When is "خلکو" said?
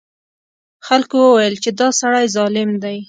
0.87-1.17